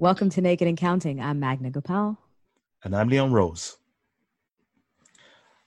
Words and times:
Welcome 0.00 0.30
to 0.30 0.40
Naked 0.40 0.66
and 0.66 0.78
Counting. 0.78 1.20
I'm 1.20 1.40
Magna 1.40 1.70
Gopal. 1.70 2.16
And 2.82 2.96
I'm 2.96 3.10
Leon 3.10 3.32
Rose. 3.32 3.76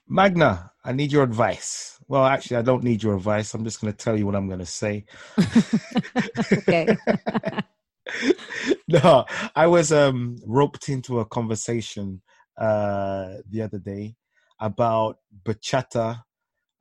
Magna, 0.08 0.72
I 0.84 0.90
need 0.90 1.12
your 1.12 1.22
advice. 1.22 2.00
Well, 2.08 2.24
actually, 2.24 2.56
I 2.56 2.62
don't 2.62 2.82
need 2.82 3.00
your 3.00 3.14
advice. 3.14 3.54
I'm 3.54 3.62
just 3.62 3.80
going 3.80 3.92
to 3.92 3.96
tell 3.96 4.18
you 4.18 4.26
what 4.26 4.34
I'm 4.34 4.48
going 4.48 4.58
to 4.58 4.66
say. 4.66 5.04
okay. 6.52 6.96
no, 8.88 9.24
I 9.54 9.68
was 9.68 9.92
um, 9.92 10.38
roped 10.44 10.88
into 10.88 11.20
a 11.20 11.26
conversation 11.26 12.20
uh, 12.58 13.34
the 13.48 13.62
other 13.62 13.78
day 13.78 14.16
about 14.58 15.18
bachata 15.44 16.24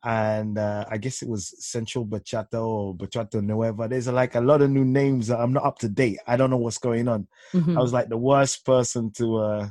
and 0.03 0.57
uh, 0.57 0.85
I 0.89 0.97
guess 0.97 1.21
it 1.21 1.29
was 1.29 1.53
Sensual 1.59 2.05
Bachata 2.05 2.61
or 2.61 2.95
Bachata 2.95 3.41
Nueva. 3.41 3.87
There's 3.87 4.07
like 4.07 4.35
a 4.35 4.41
lot 4.41 4.61
of 4.61 4.69
new 4.69 4.85
names 4.85 5.27
that 5.27 5.39
I'm 5.39 5.53
not 5.53 5.65
up 5.65 5.79
to 5.79 5.89
date. 5.89 6.19
I 6.27 6.35
don't 6.35 6.49
know 6.49 6.57
what's 6.57 6.77
going 6.77 7.07
on. 7.07 7.27
Mm-hmm. 7.53 7.77
I 7.77 7.81
was 7.81 7.93
like 7.93 8.09
the 8.09 8.17
worst 8.17 8.65
person 8.65 9.11
to 9.13 9.37
uh, 9.37 9.69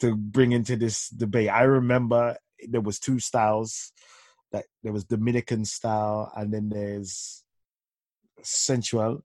to 0.00 0.16
bring 0.16 0.52
into 0.52 0.76
this 0.76 1.08
debate. 1.08 1.48
I 1.48 1.62
remember 1.62 2.36
there 2.68 2.80
was 2.80 2.98
two 2.98 3.18
styles. 3.18 3.92
That 4.52 4.64
there 4.84 4.92
was 4.92 5.04
Dominican 5.04 5.64
style, 5.64 6.30
and 6.36 6.54
then 6.54 6.68
there's 6.68 7.42
sensual. 8.42 9.24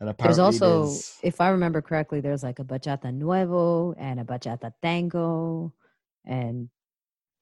And 0.00 0.08
apparently 0.08 0.36
there's 0.36 0.38
also, 0.38 0.86
there's, 0.86 1.18
if 1.22 1.40
I 1.40 1.48
remember 1.50 1.82
correctly, 1.82 2.20
there's 2.20 2.42
like 2.42 2.58
a 2.60 2.64
bachata 2.64 3.12
nuevo 3.12 3.92
and 3.92 4.18
a 4.20 4.24
bachata 4.24 4.72
tango, 4.82 5.74
and 6.24 6.70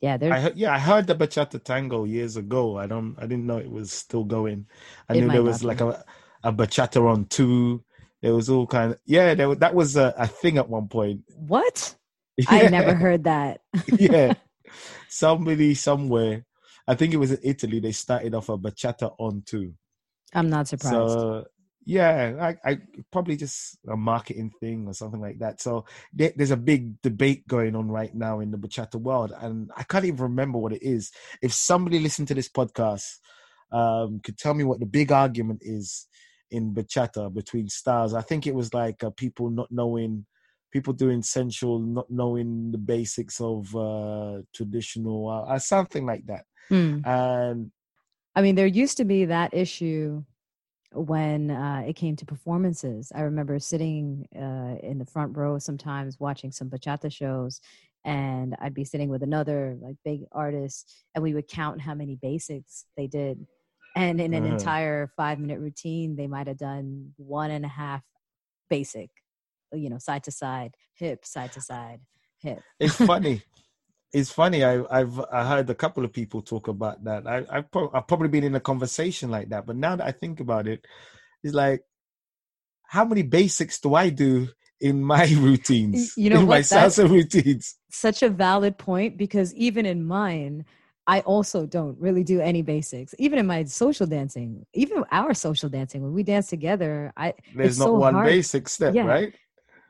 yeah, 0.02 0.16
there's. 0.16 0.32
I 0.32 0.40
heard, 0.40 0.56
yeah, 0.56 0.74
I 0.74 0.78
heard 0.80 1.06
the 1.06 1.14
bachata 1.14 1.62
tango 1.62 2.04
years 2.04 2.36
ago. 2.36 2.76
I 2.76 2.86
don't, 2.86 3.14
I 3.18 3.22
didn't 3.22 3.46
know 3.46 3.58
it 3.58 3.70
was 3.70 3.92
still 3.92 4.24
going. 4.24 4.66
I 5.08 5.14
knew 5.14 5.28
there 5.28 5.44
was 5.44 5.62
like 5.62 5.80
a 5.80 6.04
a 6.42 6.52
bachata 6.52 7.00
on 7.08 7.26
two. 7.26 7.84
There 8.20 8.34
was 8.34 8.50
all 8.50 8.66
kind 8.66 8.92
of 8.92 8.98
yeah. 9.06 9.34
There, 9.34 9.54
that 9.54 9.76
was 9.76 9.96
a, 9.96 10.12
a 10.18 10.26
thing 10.26 10.58
at 10.58 10.68
one 10.68 10.88
point. 10.88 11.22
What? 11.34 11.94
Yeah. 12.38 12.46
I 12.48 12.68
never 12.68 12.94
heard 12.94 13.24
that. 13.24 13.60
yeah, 13.88 14.32
somebody 15.10 15.74
somewhere. 15.74 16.46
I 16.88 16.94
think 16.94 17.12
it 17.12 17.18
was 17.18 17.30
in 17.30 17.38
Italy. 17.42 17.78
They 17.78 17.92
started 17.92 18.34
off 18.34 18.48
a 18.48 18.56
bachata 18.56 19.14
on 19.18 19.42
two. 19.44 19.74
I'm 20.32 20.48
not 20.48 20.66
surprised. 20.66 20.96
So 20.96 21.44
yeah, 21.84 22.54
I, 22.64 22.70
I, 22.70 22.78
probably 23.10 23.36
just 23.36 23.78
a 23.88 23.96
marketing 23.96 24.52
thing 24.60 24.86
or 24.86 24.94
something 24.94 25.20
like 25.20 25.38
that. 25.40 25.60
So 25.60 25.84
there, 26.12 26.32
there's 26.36 26.50
a 26.50 26.56
big 26.56 27.00
debate 27.02 27.46
going 27.48 27.74
on 27.74 27.88
right 27.88 28.14
now 28.14 28.40
in 28.40 28.50
the 28.50 28.58
bachata 28.58 28.96
world, 28.96 29.32
and 29.40 29.70
I 29.76 29.82
can't 29.82 30.04
even 30.04 30.22
remember 30.22 30.58
what 30.58 30.72
it 30.72 30.82
is. 30.82 31.10
If 31.40 31.52
somebody 31.52 31.98
listened 31.98 32.28
to 32.28 32.34
this 32.34 32.48
podcast 32.48 33.18
um, 33.72 34.20
could 34.22 34.38
tell 34.38 34.54
me 34.54 34.64
what 34.64 34.80
the 34.80 34.86
big 34.86 35.10
argument 35.10 35.60
is 35.62 36.06
in 36.50 36.74
bachata 36.74 37.32
between 37.32 37.68
stars, 37.68 38.14
I 38.14 38.22
think 38.22 38.46
it 38.46 38.54
was 38.54 38.72
like 38.72 39.02
uh, 39.02 39.10
people 39.10 39.50
not 39.50 39.68
knowing, 39.70 40.26
people 40.70 40.92
doing 40.92 41.22
sensual, 41.22 41.80
not 41.80 42.10
knowing 42.10 42.70
the 42.70 42.78
basics 42.78 43.40
of 43.40 43.74
uh, 43.74 44.42
traditional, 44.54 45.46
uh, 45.48 45.58
something 45.58 46.06
like 46.06 46.26
that. 46.26 46.44
Mm. 46.70 47.06
And 47.06 47.72
I 48.36 48.42
mean, 48.42 48.54
there 48.54 48.66
used 48.66 48.98
to 48.98 49.04
be 49.04 49.24
that 49.26 49.52
issue 49.52 50.24
when 50.94 51.50
uh, 51.50 51.82
it 51.86 51.96
came 51.96 52.16
to 52.16 52.26
performances. 52.26 53.12
I 53.14 53.22
remember 53.22 53.58
sitting 53.58 54.26
uh, 54.34 54.84
in 54.86 54.98
the 54.98 55.06
front 55.06 55.36
row 55.36 55.58
sometimes 55.58 56.20
watching 56.20 56.52
some 56.52 56.70
bachata 56.70 57.12
shows, 57.12 57.60
and 58.04 58.56
I'd 58.60 58.74
be 58.74 58.84
sitting 58.84 59.08
with 59.08 59.22
another 59.22 59.76
like 59.80 59.96
big 60.04 60.24
artist, 60.32 60.92
and 61.14 61.22
we 61.22 61.34
would 61.34 61.48
count 61.48 61.80
how 61.80 61.94
many 61.94 62.16
basics 62.16 62.86
they 62.96 63.06
did. 63.06 63.46
And 63.94 64.20
in 64.20 64.32
an 64.32 64.44
uh-huh. 64.44 64.54
entire 64.54 65.10
five 65.16 65.38
minute 65.38 65.60
routine, 65.60 66.16
they 66.16 66.26
might 66.26 66.46
have 66.46 66.58
done 66.58 67.12
one 67.16 67.50
and 67.50 67.64
a 67.64 67.68
half 67.68 68.02
basic, 68.70 69.10
you 69.72 69.90
know, 69.90 69.98
side 69.98 70.24
to 70.24 70.30
side, 70.30 70.74
hip, 70.94 71.24
side 71.24 71.52
to 71.52 71.60
side, 71.60 72.00
hip. 72.40 72.60
It's 72.80 72.96
funny. 72.96 73.42
It's 74.12 74.30
funny. 74.30 74.64
I, 74.64 74.82
I've 74.90 75.18
I 75.32 75.46
heard 75.46 75.70
a 75.70 75.74
couple 75.74 76.04
of 76.04 76.12
people 76.12 76.42
talk 76.42 76.68
about 76.68 77.02
that. 77.04 77.26
I, 77.26 77.44
I've, 77.50 77.70
pro- 77.70 77.90
I've 77.94 78.06
probably 78.06 78.28
been 78.28 78.44
in 78.44 78.54
a 78.54 78.60
conversation 78.60 79.30
like 79.30 79.48
that, 79.50 79.66
but 79.66 79.76
now 79.76 79.96
that 79.96 80.06
I 80.06 80.12
think 80.12 80.40
about 80.40 80.66
it, 80.66 80.86
it's 81.42 81.54
like, 81.54 81.82
how 82.84 83.04
many 83.04 83.22
basics 83.22 83.80
do 83.80 83.94
I 83.94 84.10
do 84.10 84.48
in 84.80 85.02
my 85.14 85.24
routines? 85.38 86.14
You 86.16 86.30
know, 86.30 86.40
in 86.40 86.46
what? 86.46 86.56
my 86.56 86.60
salsa 86.60 87.08
routines. 87.08 87.76
Such 87.90 88.22
a 88.22 88.28
valid 88.28 88.78
point 88.78 89.16
because 89.16 89.54
even 89.54 89.86
in 89.86 90.04
mine, 90.04 90.66
I 91.06 91.20
also 91.20 91.66
don't 91.66 91.98
really 91.98 92.22
do 92.22 92.40
any 92.40 92.62
basics. 92.62 93.14
Even 93.18 93.38
in 93.38 93.46
my 93.46 93.64
social 93.64 94.06
dancing, 94.06 94.66
even 94.74 95.04
our 95.10 95.34
social 95.34 95.68
dancing, 95.68 96.02
when 96.02 96.12
we 96.12 96.22
dance 96.22 96.48
together, 96.48 97.12
I 97.16 97.34
there's 97.56 97.78
not 97.78 97.86
so 97.86 97.94
one 97.94 98.14
hard. 98.14 98.26
basic 98.26 98.68
step, 98.68 98.94
yeah. 98.94 99.04
right? 99.04 99.34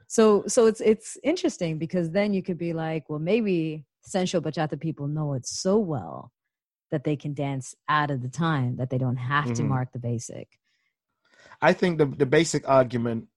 So 0.06 0.44
so 0.46 0.66
it's 0.66 0.80
it's 0.80 1.18
interesting 1.22 1.78
because 1.78 2.10
then 2.10 2.32
you 2.32 2.42
could 2.42 2.56
be 2.56 2.72
like, 2.72 3.10
well, 3.10 3.18
maybe 3.18 3.84
sensual 4.02 4.42
bachata 4.42 4.78
people 4.78 5.08
know 5.08 5.34
it 5.34 5.46
so 5.46 5.78
well 5.78 6.32
that 6.90 7.04
they 7.04 7.16
can 7.16 7.34
dance 7.34 7.74
out 7.88 8.10
of 8.10 8.22
the 8.22 8.28
time 8.28 8.76
that 8.76 8.90
they 8.90 8.98
don't 8.98 9.16
have 9.16 9.44
mm-hmm. 9.44 9.54
to 9.54 9.62
mark 9.64 9.92
the 9.92 9.98
basic. 9.98 10.48
I 11.60 11.72
think 11.72 11.98
the 11.98 12.06
the 12.06 12.26
basic 12.26 12.68
argument 12.68 13.28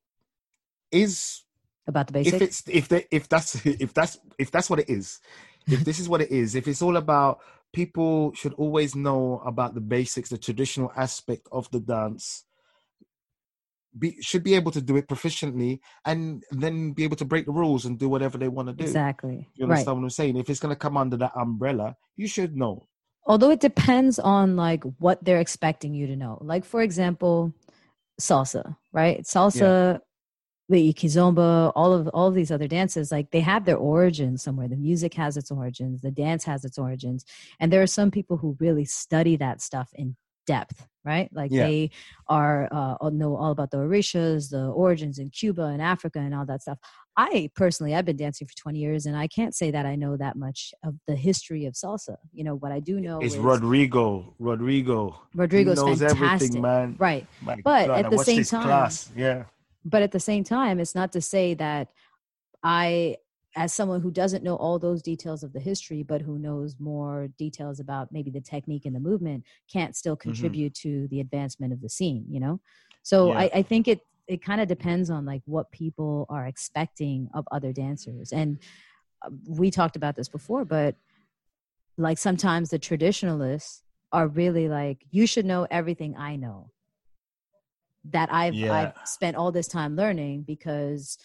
is 0.92 1.44
about 1.88 2.08
the 2.08 2.14
basic. 2.14 2.34
If 2.34 2.42
it's 2.42 2.64
if 2.68 2.88
they, 2.88 3.06
if 3.12 3.30
that's 3.30 3.66
if 3.66 3.94
that's 3.94 4.18
if 4.38 4.52
that's 4.52 4.70
what 4.70 4.80
it 4.80 4.90
is, 4.90 5.20
if 5.68 5.84
this 5.84 6.00
is 6.00 6.10
what 6.10 6.22
it 6.22 6.32
is, 6.32 6.56
if 6.56 6.68
it's 6.68 6.82
all 6.82 6.98
about 6.98 7.40
people 7.74 8.34
should 8.34 8.54
always 8.54 8.96
know 8.96 9.42
about 9.46 9.74
the 9.74 9.82
basics, 9.82 10.30
the 10.30 10.38
traditional 10.38 10.92
aspect 10.96 11.48
of 11.52 11.70
the 11.72 11.80
dance, 11.80 12.46
be, 13.98 14.22
should 14.22 14.44
be 14.44 14.56
able 14.56 14.72
to 14.72 14.82
do 14.82 14.98
it 14.98 15.08
proficiently 15.08 15.80
and 16.06 16.44
then 16.52 16.92
be 16.92 17.04
able 17.04 17.16
to 17.18 17.26
break 17.26 17.46
the 17.46 17.52
rules 17.52 17.86
and 17.86 17.98
do 17.98 18.10
whatever 18.10 18.38
they 18.38 18.48
want 18.48 18.68
to 18.68 18.74
do. 18.74 18.84
Exactly. 18.84 19.48
You 19.56 19.66
understand 19.66 19.88
right. 19.88 19.94
what 19.96 20.04
I'm 20.04 20.10
saying? 20.10 20.38
If 20.38 20.50
it's 20.50 20.60
going 20.60 20.74
to 20.74 20.80
come 20.80 20.98
under 20.98 21.18
that 21.18 21.32
umbrella, 21.36 21.96
you 22.16 22.28
should 22.28 22.56
know. 22.56 22.88
Although 23.26 23.52
it 23.52 23.60
depends 23.60 24.20
on 24.20 24.56
like 24.56 24.84
what 25.00 25.24
they're 25.24 25.40
expecting 25.40 25.94
you 25.94 26.08
to 26.08 26.16
know. 26.16 26.38
Like 26.42 26.66
for 26.66 26.82
example, 26.82 27.54
salsa, 28.22 28.76
right? 28.92 29.24
Salsa, 29.24 29.94
yeah. 29.94 29.98
the 30.70 30.94
kizomba, 30.94 31.72
all 31.76 31.94
of 31.94 32.08
all 32.10 32.28
of 32.28 32.36
these 32.36 32.52
other 32.52 32.68
dances, 32.68 33.12
like 33.12 33.32
they 33.32 33.40
have 33.40 33.66
their 33.66 33.78
origins 33.78 34.44
somewhere. 34.44 34.68
The 34.68 34.76
music 34.76 35.16
has 35.16 35.38
its 35.38 35.50
origins, 35.50 36.02
the 36.02 36.12
dance 36.12 36.44
has 36.44 36.66
its 36.66 36.78
origins, 36.78 37.26
and 37.60 37.74
there 37.74 37.82
are 37.82 37.88
some 37.88 38.12
people 38.12 38.38
who 38.38 38.58
really 38.60 38.86
study 38.86 39.38
that 39.38 39.60
stuff 39.60 39.90
in 39.96 40.16
depth 40.46 40.88
right? 41.06 41.30
Like 41.32 41.52
yeah. 41.52 41.68
they 41.68 41.92
are 42.28 42.68
uh, 42.72 43.10
know 43.12 43.36
all 43.38 43.52
about 43.52 43.72
the 43.72 43.78
orishas 43.78 44.50
the 44.50 44.66
origins 44.68 45.20
in 45.20 45.30
cuba 45.30 45.64
and 45.64 45.82
africa 45.82 46.20
and 46.20 46.34
all 46.34 46.46
that 46.46 46.62
stuff. 46.62 46.80
I 47.18 47.50
personally 47.56 47.96
i've 47.96 48.04
been 48.04 48.18
dancing 48.18 48.46
for 48.46 48.54
20 48.56 48.78
years 48.78 49.06
and 49.06 49.16
i 49.16 49.28
can't 49.28 49.56
say 49.56 49.72
that 49.72 49.86
i 49.86 49.96
know 49.96 50.18
that 50.18 50.36
much 50.36 50.74
of 50.84 50.96
the 51.08 51.16
history 51.16 51.66
of 51.66 51.74
salsa. 51.74 52.18
You 52.34 52.44
know 52.44 52.56
what 52.56 52.72
i 52.72 52.80
do 52.80 53.00
know 53.00 53.22
is, 53.22 53.36
is 53.36 53.40
rodrigo 53.40 54.34
rodrigo. 54.40 55.22
Rodrigo's 55.34 55.78
knows 55.78 56.00
fantastic. 56.00 56.26
everything 56.26 56.62
man. 56.62 56.96
Right. 56.98 57.26
My 57.42 57.56
but 57.64 57.88
God, 57.88 58.06
at 58.06 58.12
the 58.12 58.18
same 58.18 58.44
time 58.44 58.64
class. 58.64 59.12
yeah. 59.16 59.44
but 59.86 60.02
at 60.02 60.12
the 60.12 60.20
same 60.20 60.44
time 60.44 60.80
it's 60.80 60.96
not 60.96 61.14
to 61.14 61.22
say 61.22 61.54
that 61.54 61.88
i 62.64 63.16
as 63.56 63.74
someone 63.74 64.02
who 64.02 64.12
doesn't 64.12 64.44
know 64.44 64.56
all 64.56 64.78
those 64.78 65.02
details 65.02 65.44
of 65.44 65.54
the 65.54 65.60
history 65.60 66.04
but 66.04 66.22
who 66.22 66.38
knows 66.38 66.76
more 66.80 67.30
details 67.38 67.80
about 67.80 68.12
maybe 68.12 68.30
the 68.30 68.42
technique 68.42 68.86
and 68.86 68.96
the 68.96 69.00
movement 69.00 69.44
can't 69.72 69.96
still 69.96 70.16
mm-hmm. 70.16 70.30
contribute 70.30 70.74
mm-hmm. 70.74 70.90
to 70.90 71.08
the 71.08 71.20
advancement 71.20 71.74
of 71.74 71.82
the 71.82 71.90
scene 71.90 72.26
you 72.30 72.40
know 72.40 72.60
so 73.04 73.28
yeah. 73.28 73.40
I, 73.40 73.52
I 73.56 73.62
think 73.62 73.88
it 73.88 74.02
it 74.28 74.44
kind 74.44 74.60
of 74.60 74.68
depends 74.68 75.10
on 75.10 75.26
like 75.26 75.42
what 75.46 75.72
people 75.72 76.26
are 76.30 76.48
expecting 76.48 77.30
of 77.34 77.48
other 77.52 77.72
dancers 77.72 78.32
and 78.32 78.60
uh, 79.22 79.30
we 79.48 79.72
talked 79.72 79.96
about 79.96 80.16
this 80.16 80.30
before 80.30 80.66
but 80.66 80.96
like 81.98 82.18
sometimes 82.18 82.70
the 82.70 82.80
traditionalists 82.80 83.84
are 84.12 84.28
really 84.28 84.68
like 84.68 85.06
you 85.12 85.26
should 85.26 85.46
know 85.46 85.68
everything 85.72 86.16
i 86.18 86.36
know 86.36 86.70
that 88.04 88.32
i've 88.32 88.54
yeah. 88.54 88.74
i've 88.74 89.08
spent 89.08 89.36
all 89.36 89.52
this 89.52 89.68
time 89.68 89.96
learning 89.96 90.44
because 90.44 91.18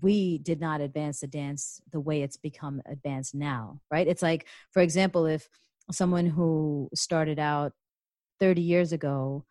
we 0.00 0.38
did 0.38 0.60
not 0.60 0.80
advance 0.80 1.20
the 1.20 1.26
dance 1.26 1.80
the 1.92 2.00
way 2.00 2.22
it's 2.22 2.36
become 2.36 2.82
advanced 2.86 3.34
now, 3.34 3.80
right? 3.90 4.06
It's 4.06 4.22
like, 4.22 4.46
for 4.72 4.82
example, 4.82 5.26
if 5.26 5.48
someone 5.92 6.26
who 6.26 6.88
started 6.94 7.38
out 7.38 7.72
30 8.40 8.60
years 8.60 8.92
ago 8.92 9.44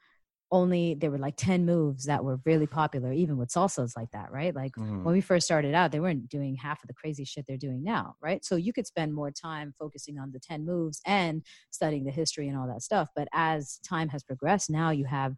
only 0.51 0.93
there 0.93 1.09
were 1.09 1.17
like 1.17 1.35
10 1.37 1.65
moves 1.65 2.05
that 2.05 2.23
were 2.23 2.39
really 2.45 2.67
popular 2.67 3.11
even 3.11 3.35
with 3.37 3.49
salsas 3.49 3.97
like 3.97 4.11
that 4.11 4.31
right 4.31 4.55
like 4.55 4.73
mm. 4.75 5.03
when 5.03 5.13
we 5.13 5.21
first 5.21 5.45
started 5.45 5.73
out 5.73 5.91
they 5.91 5.99
weren't 5.99 6.29
doing 6.29 6.55
half 6.55 6.83
of 6.83 6.87
the 6.87 6.93
crazy 6.93 7.25
shit 7.25 7.45
they're 7.47 7.57
doing 7.57 7.83
now 7.83 8.15
right 8.21 8.45
so 8.45 8.55
you 8.55 8.71
could 8.71 8.85
spend 8.85 9.13
more 9.13 9.31
time 9.31 9.73
focusing 9.79 10.19
on 10.19 10.31
the 10.31 10.39
10 10.39 10.63
moves 10.65 11.01
and 11.05 11.43
studying 11.71 12.03
the 12.03 12.11
history 12.11 12.47
and 12.47 12.57
all 12.57 12.67
that 12.67 12.83
stuff 12.83 13.09
but 13.15 13.27
as 13.33 13.79
time 13.79 14.07
has 14.07 14.23
progressed 14.23 14.69
now 14.69 14.91
you 14.91 15.05
have 15.05 15.35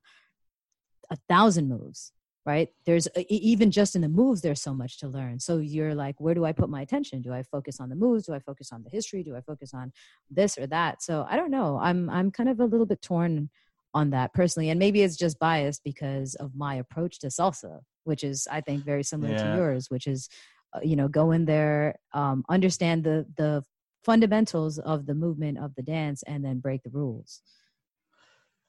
a 1.09 1.17
thousand 1.29 1.69
moves 1.69 2.11
right? 2.47 2.69
There's 2.85 3.07
even 3.29 3.69
just 3.69 3.95
in 3.95 4.01
the 4.01 4.09
moves 4.09 4.41
there's 4.41 4.61
so 4.61 4.73
much 4.73 4.97
to 4.99 5.07
learn. 5.07 5.39
So 5.39 5.57
you're 5.57 5.93
like 5.93 6.15
where 6.19 6.33
do 6.33 6.45
i 6.45 6.53
put 6.53 6.69
my 6.69 6.81
attention? 6.81 7.21
Do 7.21 7.33
i 7.33 7.43
focus 7.43 7.79
on 7.79 7.89
the 7.89 7.95
moves? 7.95 8.25
Do 8.25 8.33
i 8.33 8.39
focus 8.39 8.71
on 8.71 8.83
the 8.83 8.89
history? 8.89 9.21
Do 9.21 9.35
i 9.35 9.41
focus 9.41 9.73
on 9.73 9.91
this 10.31 10.57
or 10.57 10.65
that? 10.67 11.03
So 11.03 11.27
i 11.29 11.35
don't 11.35 11.51
know. 11.51 11.77
I'm 11.79 12.09
i'm 12.09 12.31
kind 12.31 12.49
of 12.49 12.59
a 12.59 12.65
little 12.65 12.85
bit 12.85 13.01
torn 13.01 13.49
on 13.93 14.09
that 14.11 14.33
personally. 14.33 14.69
And 14.69 14.79
maybe 14.79 15.01
it's 15.01 15.17
just 15.17 15.37
biased 15.39 15.83
because 15.83 16.35
of 16.35 16.55
my 16.55 16.75
approach 16.75 17.19
to 17.19 17.27
salsa 17.27 17.81
which 18.07 18.23
is 18.23 18.47
i 18.49 18.61
think 18.61 18.85
very 18.85 19.03
similar 19.03 19.33
yeah. 19.33 19.43
to 19.43 19.57
yours 19.57 19.89
which 19.89 20.07
is 20.07 20.29
uh, 20.73 20.79
you 20.81 20.95
know 20.95 21.09
go 21.09 21.31
in 21.31 21.43
there 21.45 21.95
um, 22.13 22.43
understand 22.49 23.03
the 23.03 23.25
the 23.35 23.63
fundamentals 24.03 24.79
of 24.79 25.05
the 25.05 25.13
movement 25.13 25.57
of 25.57 25.75
the 25.75 25.81
dance 25.81 26.23
and 26.23 26.45
then 26.45 26.59
break 26.59 26.81
the 26.83 26.89
rules. 26.89 27.41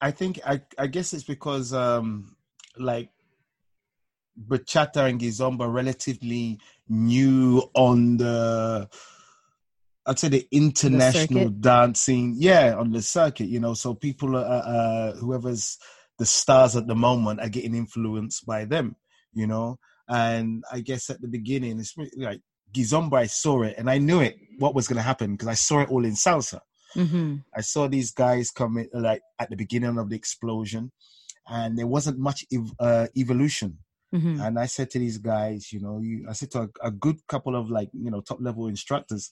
I 0.00 0.10
think 0.10 0.40
i 0.44 0.60
i 0.78 0.86
guess 0.86 1.12
it's 1.12 1.28
because 1.34 1.72
um 1.72 2.36
like 2.76 3.10
bachata 4.46 5.08
and 5.08 5.20
kizomba 5.20 5.72
relatively 5.72 6.58
new 6.88 7.62
on 7.74 8.16
the 8.16 8.88
I'd 10.06 10.18
say 10.18 10.28
the 10.28 10.48
international 10.50 11.44
the 11.44 11.50
dancing, 11.50 12.36
yeah, 12.38 12.74
on 12.78 12.92
the 12.92 13.02
circuit, 13.02 13.48
you 13.48 13.60
know. 13.60 13.74
So 13.74 13.92
people, 13.92 14.36
are, 14.36 14.62
uh, 14.64 15.12
whoever's 15.16 15.76
the 16.18 16.24
stars 16.24 16.76
at 16.76 16.86
the 16.86 16.94
moment, 16.94 17.40
are 17.40 17.50
getting 17.50 17.74
influenced 17.74 18.46
by 18.46 18.64
them, 18.64 18.96
you 19.34 19.46
know. 19.46 19.78
And 20.08 20.64
I 20.72 20.80
guess 20.80 21.10
at 21.10 21.20
the 21.20 21.28
beginning, 21.28 21.78
it's 21.78 21.94
like 22.16 22.40
Kizomba, 22.72 23.18
I 23.18 23.26
saw 23.26 23.62
it 23.62 23.76
and 23.76 23.90
I 23.90 23.98
knew 23.98 24.20
it 24.20 24.36
what 24.58 24.74
was 24.74 24.88
going 24.88 24.96
to 24.96 25.02
happen 25.02 25.32
because 25.32 25.48
I 25.48 25.54
saw 25.54 25.80
it 25.80 25.90
all 25.90 26.04
in 26.06 26.12
salsa. 26.12 26.60
Mm-hmm. 26.96 27.36
I 27.54 27.60
saw 27.60 27.86
these 27.86 28.12
guys 28.12 28.50
coming 28.50 28.88
like 28.94 29.20
at 29.38 29.50
the 29.50 29.56
beginning 29.56 29.98
of 29.98 30.08
the 30.08 30.16
explosion, 30.16 30.90
and 31.46 31.78
there 31.78 31.86
wasn't 31.86 32.18
much 32.18 32.46
ev- 32.52 32.72
uh, 32.80 33.06
evolution. 33.14 33.78
Mm-hmm. 34.14 34.40
And 34.40 34.58
I 34.58 34.66
said 34.66 34.90
to 34.90 34.98
these 34.98 35.18
guys, 35.18 35.70
you 35.72 35.80
know, 35.80 36.00
you, 36.00 36.26
I 36.28 36.32
said 36.32 36.50
to 36.52 36.60
a, 36.62 36.68
a, 36.88 36.90
good 36.90 37.16
couple 37.28 37.54
of 37.54 37.70
like, 37.70 37.90
you 37.92 38.10
know, 38.10 38.22
top 38.22 38.38
level 38.40 38.66
instructors, 38.66 39.30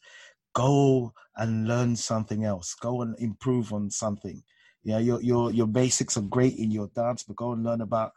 go 0.57 1.13
and 1.37 1.69
learn 1.69 1.95
something 1.95 2.43
else 2.43 2.75
go 2.81 3.03
and 3.03 3.15
improve 3.19 3.75
on 3.75 3.91
something 3.91 4.43
yeah 4.85 4.99
your 4.99 5.21
your 5.21 5.53
your 5.53 5.67
basics 5.67 6.17
are 6.17 6.23
great 6.23 6.57
in 6.57 6.71
your 6.71 6.89
dance 6.97 7.23
but 7.23 7.37
go 7.37 7.53
and 7.53 7.63
learn 7.63 7.83
about 7.83 8.13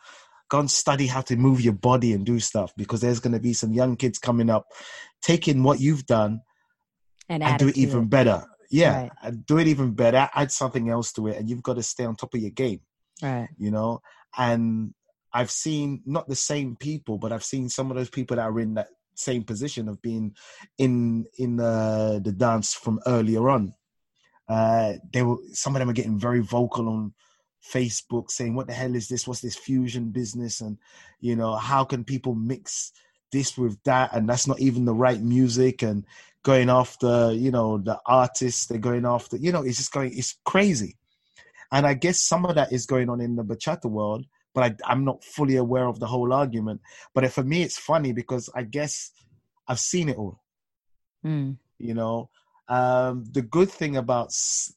go 0.47 0.59
and 0.59 0.71
study 0.71 1.06
how 1.06 1.19
to 1.19 1.35
move 1.35 1.59
your 1.59 1.73
body 1.73 2.13
and 2.13 2.25
do 2.25 2.39
stuff 2.39 2.71
because 2.77 3.01
there's 3.01 3.19
going 3.19 3.33
to 3.33 3.41
be 3.41 3.51
some 3.51 3.73
young 3.73 3.97
kids 3.97 4.17
coming 4.17 4.50
up 4.50 4.67
taking 5.21 5.63
what 5.63 5.81
you've 5.81 6.06
done 6.06 6.39
and, 7.27 7.44
and 7.44 7.59
do 7.59 7.67
it 7.67 7.77
even 7.77 8.03
it. 8.03 8.09
better 8.09 8.41
yeah 8.71 9.01
right. 9.01 9.11
and 9.21 9.45
do 9.45 9.57
it 9.57 9.67
even 9.67 9.91
better 9.91 10.29
add 10.33 10.50
something 10.50 10.89
else 10.89 11.11
to 11.11 11.27
it 11.27 11.35
and 11.35 11.50
you've 11.50 11.63
got 11.63 11.75
to 11.75 11.83
stay 11.83 12.06
on 12.06 12.15
top 12.15 12.33
of 12.33 12.39
your 12.39 12.51
game 12.51 12.79
right 13.21 13.50
you 13.57 13.69
know 13.69 14.00
and 14.38 14.94
I've 15.34 15.52
seen 15.52 16.02
not 16.06 16.28
the 16.28 16.36
same 16.36 16.76
people, 16.76 17.18
but 17.18 17.31
I've 17.31 17.44
seen 17.44 17.70
some 17.70 17.92
of 17.92 17.98
those 17.98 18.10
people 18.10 18.38
that 18.38 18.44
are 18.44 18.60
in 18.60 18.76
that 18.76 18.88
same 19.16 19.44
position 19.44 19.88
of 19.88 20.02
being 20.02 20.36
in 20.78 21.26
in 21.38 21.60
uh, 21.60 22.20
the 22.24 22.31
dance 22.31 22.74
from 22.74 23.00
earlier 23.06 23.50
on. 23.50 23.74
Uh, 24.48 24.94
they 25.14 25.22
were 25.22 25.38
some 25.54 25.76
of 25.76 25.80
them 25.80 25.90
are 25.90 25.94
getting 25.94 26.20
very 26.20 26.40
vocal 26.40 26.88
on 26.88 27.14
Facebook, 27.74 28.31
saying, 28.31 28.56
"What 28.56 28.68
the 28.68 28.74
hell 28.74 28.96
is 28.96 29.08
this? 29.08 29.28
What's 29.28 29.42
this 29.42 29.56
fusion 29.56 30.12
business?" 30.12 30.62
And 30.62 30.78
you 31.20 31.36
know, 31.36 31.56
how 31.56 31.84
can 31.84 32.04
people 32.04 32.34
mix 32.34 32.92
this 33.31 33.58
with 33.58 33.81
that? 33.84 34.14
And 34.14 34.28
that's 34.28 34.48
not 34.48 34.60
even 34.60 34.86
the 34.86 34.94
right 34.94 35.22
music. 35.22 35.84
And 35.84 36.06
going 36.44 36.70
after, 36.70 37.34
you 37.34 37.52
know, 37.52 37.78
the 37.78 38.00
artists, 38.06 38.66
they're 38.66 38.78
going 38.78 39.06
after, 39.06 39.38
you 39.38 39.52
know, 39.52 39.62
it's 39.62 39.78
just 39.78 39.92
going, 39.92 40.18
it's 40.18 40.38
crazy. 40.46 40.96
And 41.72 41.86
I 41.86 41.94
guess 41.94 42.22
some 42.22 42.46
of 42.46 42.56
that 42.56 42.72
is 42.72 42.86
going 42.86 43.10
on 43.10 43.22
in 43.22 43.36
the 43.36 43.44
bachata 43.44 43.86
world 43.86 44.26
but 44.54 44.75
I, 44.88 44.92
am 44.92 45.06
not 45.06 45.24
fully 45.24 45.56
aware 45.56 45.88
of 45.88 46.00
the 46.00 46.07
whole 46.07 46.34
argument. 46.34 46.81
But 47.13 47.31
for 47.31 47.44
me, 47.44 47.62
it's 47.62 47.78
funny 47.78 48.13
because 48.13 48.50
I 48.56 48.63
guess 48.63 49.12
I've 49.68 49.80
seen 49.80 50.10
it 50.10 50.18
all. 50.18 50.42
Mm. 51.25 51.57
You 51.78 51.94
know, 51.94 52.30
um, 52.68 53.25
the 53.31 53.42
good 53.42 53.69
thing 53.69 53.98
about 53.98 54.31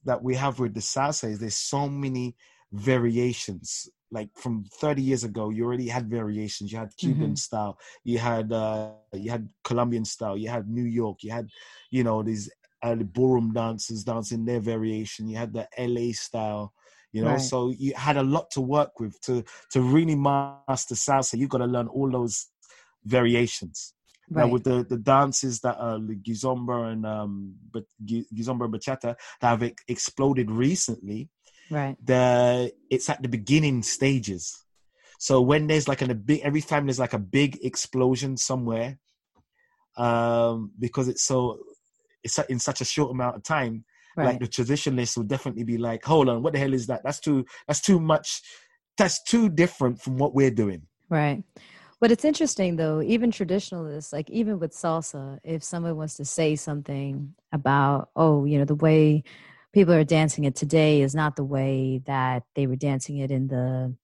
that 0.04 0.22
we 0.22 0.34
have 0.36 0.58
with 0.58 0.74
the 0.74 0.80
salsa 0.80 1.30
is 1.30 1.38
there's 1.38 1.56
so 1.56 1.88
many 1.88 2.36
variations. 2.72 3.88
Like 4.10 4.28
from 4.36 4.64
30 4.74 5.02
years 5.02 5.24
ago, 5.24 5.50
you 5.50 5.64
already 5.64 5.88
had 5.88 6.08
variations. 6.08 6.70
You 6.70 6.78
had 6.78 6.96
Cuban 6.96 7.28
mm-hmm. 7.28 7.34
style, 7.34 7.78
you 8.04 8.18
had 8.18 8.52
uh, 8.52 8.90
you 9.14 9.30
had 9.30 9.48
Colombian 9.64 10.04
style, 10.04 10.36
you 10.36 10.50
had 10.50 10.68
New 10.68 10.84
York, 10.84 11.22
you 11.22 11.30
had 11.30 11.48
you 11.90 12.04
know 12.04 12.22
these 12.22 12.50
uh, 12.82 12.94
ballroom 12.94 13.52
dancers 13.54 14.04
dancing 14.04 14.44
their 14.44 14.60
variation. 14.60 15.28
You 15.28 15.38
had 15.38 15.54
the 15.54 15.66
LA 15.78 16.12
style 16.12 16.74
you 17.12 17.22
know 17.22 17.32
right. 17.32 17.40
so 17.40 17.70
you 17.78 17.92
had 17.94 18.16
a 18.16 18.22
lot 18.22 18.50
to 18.50 18.60
work 18.60 18.98
with 18.98 19.20
to 19.20 19.44
to 19.70 19.80
really 19.80 20.14
master 20.14 20.94
salsa 20.94 21.38
you've 21.38 21.50
got 21.50 21.58
to 21.58 21.66
learn 21.66 21.86
all 21.88 22.10
those 22.10 22.48
variations 23.04 23.94
right. 24.30 24.46
now 24.46 24.52
with 24.52 24.64
the 24.64 24.84
the 24.88 24.96
dances 24.96 25.60
that 25.60 25.76
are 25.78 25.98
like 25.98 26.22
Kizomba 26.22 26.92
and 26.92 27.06
um 27.06 27.54
but 27.70 27.84
Kizomba 28.04 28.64
and 28.64 28.74
bachata 28.74 29.14
that 29.40 29.60
have 29.60 29.72
exploded 29.88 30.50
recently 30.50 31.28
right 31.70 31.96
the 32.04 32.72
it's 32.90 33.08
at 33.08 33.22
the 33.22 33.28
beginning 33.28 33.82
stages 33.82 34.64
so 35.18 35.40
when 35.40 35.68
there's 35.68 35.86
like 35.86 36.02
an, 36.02 36.10
a 36.10 36.14
big 36.14 36.40
every 36.40 36.62
time 36.62 36.86
there's 36.86 36.98
like 36.98 37.12
a 37.12 37.18
big 37.18 37.58
explosion 37.62 38.36
somewhere 38.36 38.98
um 39.96 40.72
because 40.78 41.08
it's 41.08 41.22
so 41.22 41.58
it's 42.24 42.38
in 42.38 42.58
such 42.58 42.80
a 42.80 42.84
short 42.84 43.10
amount 43.10 43.36
of 43.36 43.42
time 43.42 43.84
Right. 44.16 44.26
Like 44.26 44.40
the 44.40 44.46
traditionalists 44.46 45.16
will 45.16 45.24
definitely 45.24 45.64
be 45.64 45.78
like, 45.78 46.04
hold 46.04 46.28
on, 46.28 46.42
what 46.42 46.52
the 46.52 46.58
hell 46.58 46.74
is 46.74 46.86
that? 46.88 47.02
That's 47.04 47.20
too 47.20 47.44
that's 47.66 47.80
too 47.80 48.00
much 48.00 48.42
that's 48.98 49.22
too 49.22 49.48
different 49.48 50.00
from 50.00 50.18
what 50.18 50.34
we're 50.34 50.50
doing. 50.50 50.82
Right. 51.08 51.42
But 52.00 52.10
it's 52.10 52.24
interesting 52.24 52.76
though, 52.76 53.00
even 53.00 53.30
traditionalists, 53.30 54.12
like 54.12 54.28
even 54.30 54.58
with 54.58 54.72
salsa, 54.72 55.38
if 55.44 55.62
someone 55.62 55.96
wants 55.96 56.16
to 56.16 56.24
say 56.24 56.56
something 56.56 57.34
about, 57.52 58.10
oh, 58.16 58.44
you 58.44 58.58
know, 58.58 58.64
the 58.64 58.74
way 58.74 59.22
people 59.72 59.94
are 59.94 60.04
dancing 60.04 60.44
it 60.44 60.56
today 60.56 61.00
is 61.00 61.14
not 61.14 61.36
the 61.36 61.44
way 61.44 62.02
that 62.06 62.42
they 62.56 62.66
were 62.66 62.76
dancing 62.76 63.18
it 63.18 63.30
in 63.30 63.46
the 63.46 63.94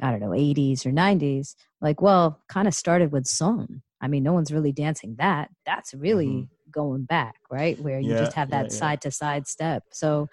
I 0.00 0.10
don't 0.10 0.20
know, 0.20 0.30
80s 0.30 0.84
or 0.84 0.90
90s, 0.90 1.54
like, 1.80 2.02
well, 2.02 2.42
kind 2.48 2.68
of 2.68 2.74
started 2.74 3.12
with 3.12 3.26
son. 3.26 3.82
I 4.06 4.08
mean, 4.08 4.22
no 4.22 4.32
one's 4.32 4.52
really 4.52 4.72
dancing 4.72 5.16
that. 5.18 5.50
That's 5.66 5.92
really 5.92 6.26
mm-hmm 6.26 6.52
going 6.70 7.04
back, 7.04 7.36
right? 7.50 7.78
Where 7.80 7.98
you 7.98 8.12
yeah, 8.12 8.18
just 8.18 8.34
have 8.34 8.50
that 8.50 8.70
side 8.72 9.00
to 9.02 9.10
side 9.10 9.46
step. 9.46 9.84
So 9.92 10.28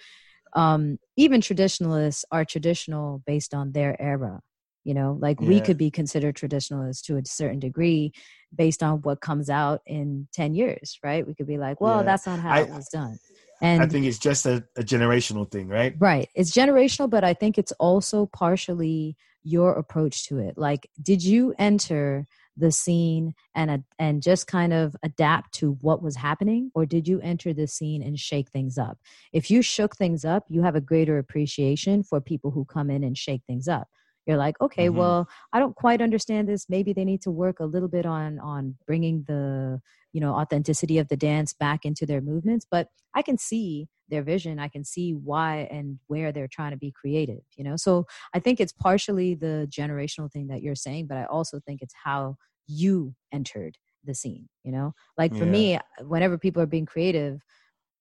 um, 0.53 0.99
even 1.15 1.41
traditionalists 1.41 2.25
are 2.31 2.45
traditional 2.45 3.23
based 3.25 3.53
on 3.53 3.71
their 3.71 3.99
era. 4.01 4.41
You 4.83 4.93
know, 4.93 5.17
like 5.21 5.39
yeah. 5.39 5.47
we 5.47 5.61
could 5.61 5.77
be 5.77 5.89
considered 5.89 6.35
traditionalists 6.35 7.01
to 7.03 7.15
a 7.15 7.21
certain 7.25 7.59
degree 7.59 8.11
based 8.53 8.83
on 8.83 9.01
what 9.01 9.21
comes 9.21 9.49
out 9.49 9.79
in 9.85 10.27
10 10.33 10.53
years, 10.55 10.99
right? 11.01 11.25
We 11.25 11.33
could 11.33 11.47
be 11.47 11.57
like, 11.57 11.79
well, 11.79 12.03
that's 12.03 12.25
not 12.25 12.39
how 12.39 12.51
I, 12.51 12.61
it 12.63 12.69
was 12.69 12.89
done. 12.89 13.17
And 13.61 13.81
I 13.81 13.87
think 13.87 14.05
it's 14.05 14.17
just 14.17 14.45
a, 14.45 14.61
a 14.75 14.83
generational 14.83 15.49
thing, 15.49 15.69
right? 15.69 15.95
Right. 15.97 16.27
It's 16.35 16.51
generational, 16.51 17.09
but 17.09 17.23
I 17.23 17.33
think 17.33 17.57
it's 17.57 17.71
also 17.73 18.25
partially 18.25 19.15
your 19.43 19.71
approach 19.71 20.27
to 20.27 20.39
it. 20.39 20.57
Like, 20.57 20.89
did 21.01 21.23
you 21.23 21.53
enter 21.57 22.27
the 22.57 22.71
scene 22.71 23.33
and 23.55 23.83
and 23.99 24.21
just 24.21 24.47
kind 24.47 24.73
of 24.73 24.95
adapt 25.03 25.53
to 25.55 25.73
what 25.81 26.01
was 26.01 26.15
happening? 26.15 26.71
Or 26.75 26.85
did 26.85 27.07
you 27.07 27.19
enter 27.21 27.53
the 27.53 27.67
scene 27.67 28.01
and 28.01 28.19
shake 28.19 28.49
things 28.49 28.77
up? 28.77 28.99
If 29.31 29.49
you 29.49 29.61
shook 29.61 29.95
things 29.95 30.25
up 30.25 30.45
you 30.49 30.61
have 30.61 30.75
a 30.75 30.81
greater 30.81 31.17
appreciation 31.17 32.03
for 32.03 32.21
people 32.21 32.51
who 32.51 32.65
come 32.65 32.89
in 32.89 33.03
and 33.03 33.17
shake 33.17 33.43
things 33.47 33.67
up 33.67 33.87
you're 34.25 34.37
like 34.37 34.59
okay 34.61 34.87
mm-hmm. 34.87 34.97
well 34.97 35.29
i 35.51 35.59
don't 35.59 35.75
quite 35.75 36.01
understand 36.01 36.47
this 36.47 36.65
maybe 36.69 36.93
they 36.93 37.05
need 37.05 37.21
to 37.21 37.31
work 37.31 37.59
a 37.59 37.65
little 37.65 37.87
bit 37.87 38.05
on 38.05 38.39
on 38.39 38.75
bringing 38.85 39.23
the 39.27 39.79
you 40.13 40.21
know 40.21 40.33
authenticity 40.33 40.97
of 40.97 41.07
the 41.09 41.17
dance 41.17 41.53
back 41.53 41.85
into 41.85 42.05
their 42.05 42.21
movements 42.21 42.65
but 42.69 42.87
i 43.15 43.21
can 43.21 43.37
see 43.37 43.87
their 44.09 44.23
vision 44.23 44.59
i 44.59 44.67
can 44.67 44.83
see 44.83 45.11
why 45.13 45.67
and 45.71 45.99
where 46.07 46.31
they're 46.31 46.47
trying 46.47 46.71
to 46.71 46.77
be 46.77 46.91
creative 46.91 47.41
you 47.55 47.63
know 47.63 47.75
so 47.75 48.05
i 48.33 48.39
think 48.39 48.59
it's 48.59 48.73
partially 48.73 49.33
the 49.35 49.67
generational 49.69 50.31
thing 50.31 50.47
that 50.47 50.61
you're 50.61 50.75
saying 50.75 51.07
but 51.07 51.17
i 51.17 51.25
also 51.25 51.59
think 51.65 51.81
it's 51.81 51.95
how 52.03 52.35
you 52.67 53.13
entered 53.31 53.77
the 54.05 54.13
scene 54.13 54.47
you 54.63 54.71
know 54.71 54.93
like 55.17 55.31
for 55.31 55.45
yeah. 55.45 55.51
me 55.51 55.79
whenever 56.01 56.37
people 56.37 56.61
are 56.61 56.67
being 56.67 56.85
creative 56.85 57.39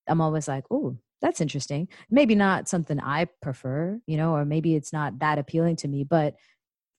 i'm 0.07 0.21
always 0.21 0.47
like 0.47 0.65
oh 0.69 0.97
that's 1.23 1.41
interesting. 1.41 1.87
Maybe 2.11 2.35
not 2.35 2.67
something 2.67 2.99
i 2.99 3.25
prefer 3.41 3.99
you 4.05 4.17
know 4.17 4.33
or 4.35 4.45
maybe 4.45 4.75
it's 4.75 4.93
not 4.93 5.19
that 5.19 5.39
appealing 5.39 5.77
to 5.77 5.87
me 5.87 6.03
but 6.03 6.35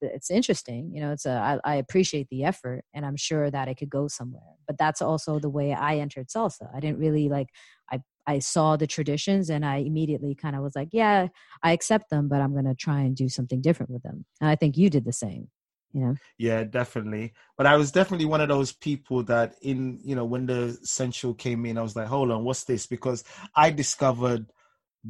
it's 0.01 0.31
interesting 0.31 0.91
you 0.95 1.01
know 1.01 1.13
it's 1.13 1.27
a 1.27 1.31
I, 1.65 1.73
I 1.73 1.75
appreciate 1.77 2.29
the 2.31 2.45
effort 2.45 2.85
and 2.95 3.07
i'm 3.07 3.17
sure 3.17 3.51
that 3.51 3.69
it 3.69 3.77
could 3.77 3.91
go 3.91 4.09
somewhere 4.09 4.43
but 4.67 4.77
that's 4.79 5.01
also 5.01 5.39
the 5.39 5.49
way 5.49 5.73
i 5.73 5.97
entered 5.97 6.29
salsa. 6.29 6.69
I 6.75 6.81
didn't 6.81 6.99
really 6.99 7.29
like 7.29 7.49
i 7.91 8.01
i 8.27 8.39
saw 8.39 8.77
the 8.77 8.87
traditions 8.87 9.51
and 9.51 9.65
i 9.65 9.77
immediately 9.77 10.35
kind 10.35 10.57
of 10.57 10.63
was 10.63 10.77
like 10.77 10.89
yeah 10.93 11.29
i 11.63 11.73
accept 11.73 12.11
them 12.11 12.29
but 12.29 12.41
i'm 12.41 12.53
going 12.53 12.67
to 12.67 12.75
try 12.75 13.01
and 13.01 13.17
do 13.17 13.29
something 13.29 13.61
different 13.61 13.91
with 13.91 14.03
them. 14.03 14.25
And 14.41 14.51
i 14.51 14.57
think 14.57 14.77
you 14.77 14.91
did 14.91 15.05
the 15.05 15.13
same 15.13 15.49
you 15.95 16.01
know 16.01 16.15
yeah 16.39 16.65
definitely 16.65 17.33
but 17.57 17.67
i 17.67 17.77
was 17.77 17.93
definitely 17.93 18.27
one 18.27 18.41
of 18.41 18.49
those 18.49 18.73
people 18.73 19.23
that 19.23 19.55
in 19.63 20.01
you 20.05 20.15
know 20.17 20.25
when 20.25 20.45
the 20.47 20.77
sensual 20.83 21.33
came 21.33 21.65
in 21.65 21.79
i 21.79 21.83
was 21.83 21.97
like 21.97 22.09
hold 22.09 22.31
on 22.31 22.45
what's 22.45 22.65
this 22.65 22.87
because 22.87 23.25
i 23.57 23.71
discovered 23.71 24.45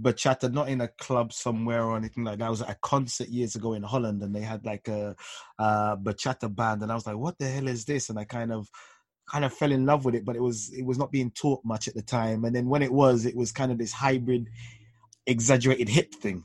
bachata 0.00 0.52
not 0.52 0.68
in 0.68 0.80
a 0.80 0.88
club 0.88 1.32
somewhere 1.32 1.84
or 1.84 1.96
anything 1.96 2.24
like 2.24 2.38
that. 2.38 2.46
I 2.46 2.50
was 2.50 2.62
at 2.62 2.70
a 2.70 2.76
concert 2.82 3.28
years 3.28 3.54
ago 3.54 3.74
in 3.74 3.84
Holland 3.84 4.22
and 4.24 4.34
they 4.34 4.40
had 4.40 4.64
like 4.64 4.88
a, 4.88 5.14
a 5.56 5.96
bachata 5.96 6.52
band 6.52 6.82
and 6.82 6.90
I 6.90 6.96
was 6.96 7.06
like, 7.06 7.16
what 7.16 7.38
the 7.38 7.46
hell 7.46 7.68
is 7.68 7.84
this? 7.84 8.10
And 8.10 8.18
I 8.18 8.24
kind 8.24 8.52
of 8.52 8.68
kind 9.30 9.44
of 9.44 9.54
fell 9.54 9.70
in 9.70 9.86
love 9.86 10.04
with 10.04 10.16
it, 10.16 10.24
but 10.24 10.34
it 10.34 10.42
was 10.42 10.72
it 10.72 10.84
was 10.84 10.98
not 10.98 11.12
being 11.12 11.30
taught 11.30 11.64
much 11.64 11.86
at 11.86 11.94
the 11.94 12.02
time. 12.02 12.44
And 12.44 12.54
then 12.56 12.66
when 12.68 12.82
it 12.82 12.92
was, 12.92 13.24
it 13.24 13.36
was 13.36 13.52
kind 13.52 13.70
of 13.70 13.78
this 13.78 13.92
hybrid, 13.92 14.48
exaggerated 15.28 15.88
hip 15.88 16.12
thing. 16.12 16.44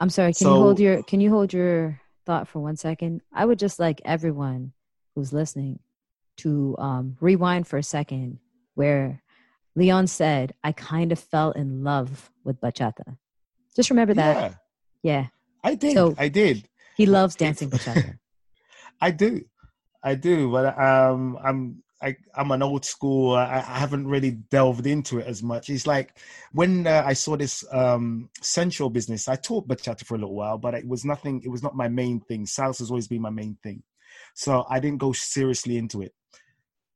I'm 0.00 0.10
sorry. 0.10 0.34
Can 0.34 0.44
So- 0.44 0.54
you 0.54 0.60
hold 0.60 0.78
your 0.80 1.02
Can 1.04 1.20
you 1.22 1.30
hold 1.30 1.54
your 1.54 1.98
thought 2.24 2.48
for 2.48 2.60
one 2.60 2.76
second? 2.76 3.22
I 3.32 3.44
would 3.44 3.58
just 3.58 3.78
like 3.78 4.00
everyone 4.04 4.72
who's 5.14 5.32
listening 5.32 5.78
to 6.38 6.74
um, 6.78 7.16
rewind 7.20 7.66
for 7.68 7.76
a 7.76 7.82
second, 7.82 8.38
where 8.74 9.22
Leon 9.76 10.06
said, 10.08 10.54
"I 10.64 10.72
kind 10.72 11.12
of 11.12 11.18
fell 11.18 11.52
in 11.52 11.84
love 11.84 12.30
with 12.42 12.60
bachata." 12.60 13.16
Just 13.76 13.90
remember 13.90 14.14
that. 14.14 14.36
Yeah, 15.02 15.12
Yeah, 15.12 15.26
I 15.62 15.74
did. 15.76 15.94
So- 15.94 16.14
I 16.18 16.28
did. 16.28 16.68
he 16.96 17.06
loves 17.06 17.36
dancing 17.36 17.70
bachata. 17.70 18.18
I 19.00 19.10
do, 19.10 19.44
I 20.02 20.14
do, 20.16 20.50
but 20.50 20.78
um, 20.78 21.38
I'm 21.44 21.82
I, 22.04 22.16
I'm 22.34 22.50
an 22.50 22.62
old 22.62 22.84
school. 22.84 23.34
I, 23.34 23.56
I 23.56 23.78
haven't 23.78 24.06
really 24.06 24.32
delved 24.32 24.86
into 24.86 25.18
it 25.18 25.26
as 25.26 25.42
much. 25.42 25.70
It's 25.70 25.86
like 25.86 26.18
when 26.52 26.86
uh, 26.86 27.02
I 27.04 27.14
saw 27.14 27.36
this 27.36 27.64
um, 27.72 28.30
sensual 28.40 28.90
business. 28.90 29.28
I 29.28 29.36
taught 29.36 29.68
bachata 29.68 30.04
for 30.04 30.14
a 30.14 30.18
little 30.18 30.34
while, 30.34 30.58
but 30.58 30.74
it 30.74 30.86
was 30.86 31.04
nothing. 31.04 31.42
It 31.44 31.48
was 31.48 31.62
not 31.62 31.76
my 31.76 31.88
main 31.88 32.20
thing. 32.20 32.44
Salsa 32.44 32.80
has 32.80 32.90
always 32.90 33.08
been 33.08 33.22
my 33.22 33.30
main 33.30 33.56
thing, 33.62 33.82
so 34.34 34.66
I 34.68 34.80
didn't 34.80 34.98
go 34.98 35.12
seriously 35.12 35.76
into 35.76 36.02
it. 36.02 36.12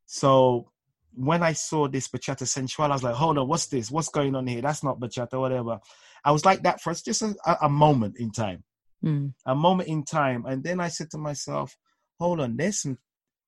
So 0.06 0.70
when 1.14 1.42
I 1.42 1.54
saw 1.54 1.88
this 1.88 2.08
bachata 2.08 2.46
sensual, 2.46 2.86
I 2.86 2.88
was 2.88 3.02
like, 3.02 3.14
"Hold 3.14 3.38
on, 3.38 3.48
what's 3.48 3.66
this? 3.66 3.90
What's 3.90 4.10
going 4.10 4.34
on 4.34 4.46
here? 4.46 4.62
That's 4.62 4.84
not 4.84 5.00
bachata, 5.00 5.40
whatever." 5.40 5.80
I 6.24 6.32
was 6.32 6.44
like 6.44 6.62
that 6.64 6.80
for 6.80 6.92
just 6.94 7.22
a, 7.22 7.34
a 7.62 7.68
moment 7.68 8.16
in 8.18 8.30
time 8.30 8.64
Mm, 9.04 9.32
a 9.46 9.54
moment 9.54 9.88
in 9.88 10.04
time. 10.04 10.44
And 10.46 10.62
then 10.62 10.80
I 10.80 10.88
said 10.88 11.10
to 11.12 11.18
myself, 11.18 11.76
hold 12.18 12.40
on, 12.40 12.56
there's 12.56 12.82
some 12.82 12.98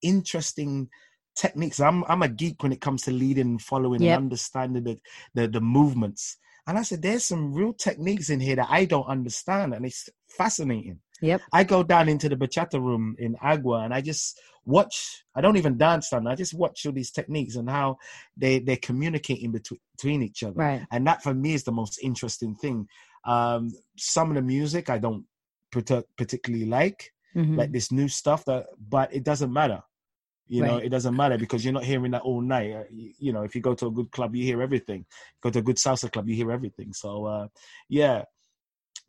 interesting 0.02 0.88
techniques. 1.44 1.80
I'm 1.80 2.04
I'm 2.10 2.22
a 2.22 2.28
geek 2.28 2.62
when 2.62 2.72
it 2.72 2.80
comes 2.86 3.02
to 3.04 3.10
leading 3.22 3.48
and 3.52 3.62
following 3.62 4.02
Yep. 4.02 4.16
and 4.16 4.24
understanding 4.26 4.84
the, 4.84 4.96
the 5.34 5.48
the 5.48 5.60
movements. 5.60 6.36
And 6.66 6.78
I 6.78 6.82
said, 6.82 7.00
there's 7.02 7.24
some 7.24 7.52
real 7.58 7.72
techniques 7.72 8.28
in 8.30 8.38
here 8.46 8.56
that 8.56 8.68
I 8.70 8.84
don't 8.84 9.06
understand. 9.16 9.74
And 9.74 9.84
it's 9.86 10.08
fascinating. 10.28 10.98
Yep. 11.22 11.40
I 11.52 11.64
go 11.64 11.82
down 11.82 12.08
into 12.08 12.28
the 12.28 12.36
bachata 12.36 12.78
room 12.88 13.16
in 13.18 13.34
Agua 13.42 13.78
and 13.84 13.92
I 13.94 14.00
just 14.02 14.38
watch. 14.64 14.96
I 15.36 15.40
don't 15.40 15.56
even 15.56 15.78
dance 15.78 16.10
down. 16.10 16.26
I 16.26 16.34
just 16.36 16.54
watch 16.54 16.84
all 16.86 16.92
these 16.92 17.10
techniques 17.18 17.56
and 17.56 17.68
how 17.68 17.96
they 18.36 18.58
they're 18.60 18.76
communicating 18.90 19.50
between 19.52 19.80
between 19.96 20.22
each 20.22 20.42
other 20.42 20.56
Right. 20.66 20.82
and 20.92 21.06
that 21.06 21.22
for 21.22 21.34
me 21.34 21.50
is 21.54 21.64
the 21.64 21.72
most 21.82 21.98
interesting 22.02 22.54
thing 22.62 22.86
um 23.26 23.62
some 23.98 24.30
of 24.30 24.36
the 24.36 24.46
music 24.56 24.88
i 24.88 24.96
don't 24.96 25.24
particularly 26.16 26.64
like 26.80 27.12
Mhm. 27.36 27.56
like 27.60 27.70
this 27.72 27.92
new 27.92 28.08
stuff 28.08 28.44
that 28.46 28.62
but 28.96 29.12
it 29.14 29.24
doesn't 29.30 29.52
matter 29.52 29.80
you 30.50 30.62
know 30.62 30.78
it 30.78 30.88
doesn't 30.88 31.16
matter 31.16 31.38
because 31.38 31.64
you're 31.64 31.72
not 31.72 31.84
hearing 31.84 32.10
that 32.10 32.22
all 32.22 32.40
night 32.40 32.72
Uh, 32.72 32.82
you, 32.90 33.32
know 33.32 33.42
if 33.42 33.54
you 33.54 33.60
go 33.60 33.74
to 33.74 33.86
a 33.86 33.90
good 33.90 34.10
club 34.10 34.34
you 34.34 34.44
hear 34.44 34.60
everything 34.60 35.06
go 35.42 35.48
to 35.48 35.60
a 35.60 35.62
good 35.62 35.76
salsa 35.76 36.10
club 36.10 36.28
you 36.28 36.34
hear 36.34 36.50
everything 36.50 36.92
so 36.92 37.24
uh 37.24 37.46
yeah 37.88 38.22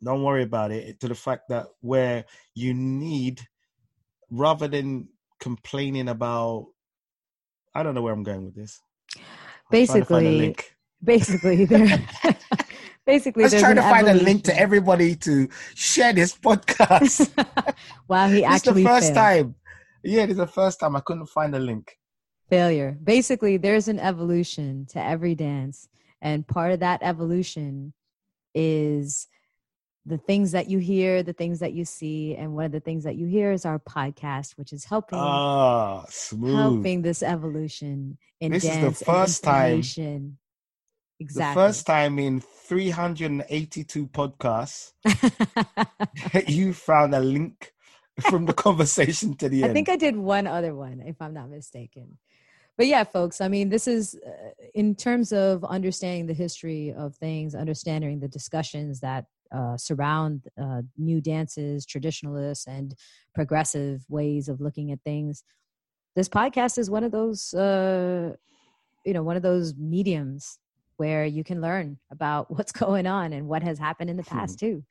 don't 0.02 0.22
worry 0.22 0.44
about 0.44 0.70
it 0.70 1.00
to 1.00 1.08
the 1.08 1.14
fact 1.14 1.48
that 1.48 1.66
where 1.80 2.24
you 2.54 2.72
need 2.74 3.40
rather 4.30 4.68
than 4.68 5.08
complaining 5.40 6.08
about 6.08 6.68
i 7.74 7.82
don't 7.82 7.94
know 7.94 8.02
where 8.02 8.14
i'm 8.14 8.22
going 8.22 8.44
with 8.44 8.54
this 8.54 8.80
I'm 9.72 9.86
trying 9.86 10.00
to 10.00 10.04
find 10.04 10.26
a 10.26 10.54
Basically, 11.04 11.64
basically, 11.64 11.64
there. 11.64 12.08
basically, 13.06 13.46
there's 13.46 13.60
trying 13.60 13.76
to 13.76 13.82
find 13.82 14.08
a 14.08 14.14
link 14.14 14.44
to 14.44 14.56
everybody 14.58 15.16
to 15.16 15.48
share 15.74 16.12
this 16.12 16.36
podcast. 16.36 17.30
wow, 18.08 18.28
he 18.28 18.44
actually 18.44 18.84
the 18.84 18.88
first 18.88 19.14
failed. 19.14 19.16
time. 19.16 19.54
Yeah, 20.02 20.26
this 20.26 20.32
is 20.32 20.38
the 20.38 20.46
first 20.46 20.80
time 20.80 20.96
I 20.96 21.00
couldn't 21.00 21.26
find 21.26 21.54
a 21.54 21.58
link. 21.58 21.98
failure. 22.50 22.98
Basically, 23.02 23.56
there's 23.56 23.88
an 23.88 23.98
evolution 23.98 24.86
to 24.90 25.02
every 25.02 25.34
dance, 25.34 25.88
and 26.20 26.46
part 26.46 26.72
of 26.72 26.80
that 26.80 27.00
evolution 27.02 27.94
is 28.54 29.26
the 30.04 30.18
things 30.18 30.50
that 30.52 30.68
you 30.68 30.78
hear, 30.78 31.22
the 31.22 31.32
things 31.32 31.60
that 31.60 31.72
you 31.72 31.84
see, 31.84 32.34
and 32.36 32.54
one 32.54 32.64
of 32.66 32.72
the 32.72 32.80
things 32.80 33.04
that 33.04 33.16
you 33.16 33.26
hear 33.26 33.52
is 33.52 33.64
our 33.64 33.78
podcast, 33.78 34.58
which 34.58 34.72
is 34.72 34.84
helping 34.84 35.18
Ah, 35.18 36.04
smooth. 36.08 36.54
helping 36.54 37.02
this 37.02 37.22
evolution 37.22 38.18
in 38.40 38.50
dance. 38.52 38.64
This 38.64 38.74
is 38.74 38.98
the 38.98 39.04
first 39.04 39.44
time- 39.44 39.66
information. 39.66 40.38
The 41.18 41.24
Exactly. 41.24 41.62
first 41.62 41.86
time 41.86 42.18
in 42.18 42.40
382 42.40 44.08
podcasts, 44.08 44.92
you 46.48 46.72
found 46.72 47.14
a 47.14 47.20
link 47.20 47.72
from 48.20 48.46
the 48.46 48.52
conversation 48.52 49.36
to 49.36 49.48
the 49.48 49.62
end. 49.62 49.70
I 49.70 49.74
think 49.74 49.88
I 49.88 49.96
did 49.96 50.16
one 50.16 50.46
other 50.46 50.74
one, 50.74 51.00
if 51.00 51.20
I'm 51.20 51.34
not 51.34 51.50
mistaken. 51.50 52.18
But 52.76 52.86
yeah, 52.86 53.04
folks, 53.04 53.40
I 53.40 53.48
mean, 53.48 53.68
this 53.68 53.86
is 53.86 54.18
uh, 54.26 54.50
in 54.74 54.94
terms 54.94 55.32
of 55.32 55.62
understanding 55.64 56.26
the 56.26 56.34
history 56.34 56.92
of 56.92 57.14
things, 57.16 57.54
understanding 57.54 58.20
the 58.20 58.28
discussions 58.28 59.00
that 59.00 59.26
uh, 59.54 59.76
surround 59.76 60.48
uh, 60.60 60.82
new 60.96 61.20
dances, 61.20 61.84
traditionalists, 61.84 62.66
and 62.66 62.94
progressive 63.34 64.02
ways 64.08 64.48
of 64.48 64.60
looking 64.60 64.90
at 64.92 65.00
things. 65.04 65.44
This 66.16 66.28
podcast 66.28 66.78
is 66.78 66.90
one 66.90 67.04
of 67.04 67.12
those, 67.12 67.52
uh, 67.52 68.34
you 69.04 69.12
know, 69.12 69.22
one 69.22 69.36
of 69.36 69.42
those 69.42 69.74
mediums 69.76 70.58
where 70.96 71.26
you 71.26 71.44
can 71.44 71.60
learn 71.60 71.98
about 72.10 72.50
what's 72.56 72.72
going 72.72 73.06
on 73.06 73.34
and 73.34 73.46
what 73.46 73.62
has 73.62 73.78
happened 73.78 74.08
in 74.08 74.16
the 74.16 74.22
past 74.22 74.58
too. 74.58 74.82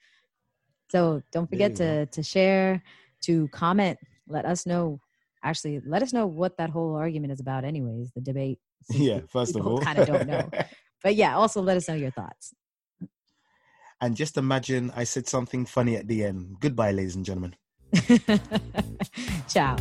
So 0.90 1.24
don't 1.32 1.50
forget 1.50 1.75
to 1.78 2.06
to 2.08 2.22
share, 2.22 2.84
to 3.22 3.48
comment, 3.50 3.98
let 4.28 4.46
us 4.46 4.66
know. 4.66 5.00
Actually, 5.44 5.82
let 5.86 6.04
us 6.04 6.13
know 6.13 6.28
what 6.28 6.58
that 6.58 6.70
whole 6.70 6.96
argument 6.96 7.34
is 7.34 7.40
about, 7.40 7.63
anyways, 7.63 8.12
the 8.13 8.22
debate. 8.22 8.60
Yeah, 8.90 9.22
first 9.30 9.56
of 9.56 9.66
all. 9.66 9.80
kind 9.80 10.00
of 10.00 10.08
don't 10.08 10.28
know. 10.28 10.50
but 11.04 11.16
yeah, 11.16 11.36
also 11.36 11.62
let 11.62 11.78
us 11.78 11.88
know 11.88 11.96
your 11.96 12.12
thoughts. 12.12 12.54
And 14.00 14.16
just 14.16 14.38
imagine 14.38 14.92
I 14.96 15.04
said 15.04 15.28
something 15.28 15.66
funny 15.66 15.96
at 15.96 16.08
the 16.08 16.25
end. 16.25 16.58
Goodbye, 16.60 16.92
ladies 16.92 17.16
and 17.16 17.25
gentlemen. 17.25 17.56
Ciao. 19.48 19.78